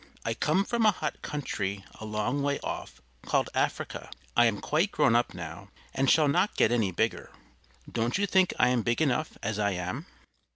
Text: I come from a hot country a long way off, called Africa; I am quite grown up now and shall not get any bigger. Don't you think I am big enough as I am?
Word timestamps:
I 0.25 0.33
come 0.33 0.63
from 0.65 0.83
a 0.83 0.89
hot 0.91 1.21
country 1.21 1.85
a 1.99 2.05
long 2.05 2.41
way 2.41 2.59
off, 2.63 3.03
called 3.27 3.51
Africa; 3.53 4.09
I 4.35 4.47
am 4.47 4.59
quite 4.59 4.91
grown 4.91 5.15
up 5.15 5.35
now 5.35 5.69
and 5.93 6.09
shall 6.09 6.27
not 6.27 6.55
get 6.55 6.71
any 6.71 6.91
bigger. 6.91 7.31
Don't 7.87 8.17
you 8.17 8.25
think 8.25 8.51
I 8.57 8.69
am 8.69 8.81
big 8.81 8.99
enough 8.99 9.37
as 9.43 9.59
I 9.59 9.73
am? 9.73 10.07